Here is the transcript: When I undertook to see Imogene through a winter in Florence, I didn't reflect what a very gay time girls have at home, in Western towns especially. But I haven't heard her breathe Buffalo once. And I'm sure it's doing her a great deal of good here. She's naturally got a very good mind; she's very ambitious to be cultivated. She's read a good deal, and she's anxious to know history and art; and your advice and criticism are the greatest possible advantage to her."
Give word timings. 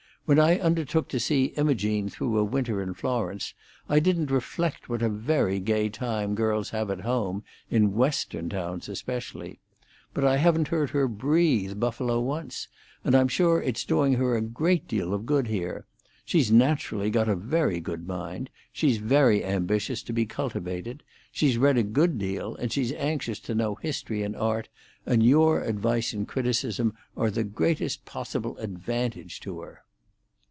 When 0.25 0.37
I 0.39 0.59
undertook 0.59 1.09
to 1.09 1.19
see 1.19 1.45
Imogene 1.57 2.07
through 2.07 2.37
a 2.37 2.43
winter 2.43 2.81
in 2.81 2.93
Florence, 2.93 3.53
I 3.89 3.99
didn't 3.99 4.31
reflect 4.31 4.87
what 4.87 5.01
a 5.01 5.09
very 5.09 5.59
gay 5.59 5.89
time 5.89 6.35
girls 6.35 6.69
have 6.69 6.89
at 6.89 7.01
home, 7.01 7.43
in 7.69 7.95
Western 7.95 8.47
towns 8.47 8.87
especially. 8.87 9.59
But 10.13 10.23
I 10.23 10.37
haven't 10.37 10.69
heard 10.69 10.91
her 10.91 11.07
breathe 11.09 11.77
Buffalo 11.79 12.21
once. 12.21 12.69
And 13.03 13.13
I'm 13.13 13.27
sure 13.27 13.61
it's 13.61 13.83
doing 13.83 14.13
her 14.13 14.37
a 14.37 14.41
great 14.41 14.87
deal 14.87 15.13
of 15.13 15.25
good 15.25 15.47
here. 15.47 15.85
She's 16.23 16.49
naturally 16.51 17.09
got 17.09 17.27
a 17.27 17.35
very 17.35 17.81
good 17.81 18.07
mind; 18.07 18.49
she's 18.71 18.97
very 18.99 19.43
ambitious 19.43 20.01
to 20.03 20.13
be 20.13 20.25
cultivated. 20.27 21.03
She's 21.31 21.57
read 21.57 21.77
a 21.77 21.83
good 21.83 22.17
deal, 22.19 22.55
and 22.55 22.71
she's 22.71 22.93
anxious 22.93 23.39
to 23.41 23.55
know 23.55 23.75
history 23.75 24.21
and 24.23 24.35
art; 24.37 24.69
and 25.05 25.25
your 25.25 25.61
advice 25.61 26.13
and 26.13 26.25
criticism 26.27 26.93
are 27.17 27.31
the 27.31 27.43
greatest 27.43 28.05
possible 28.05 28.55
advantage 28.59 29.41
to 29.41 29.59
her." 29.61 29.81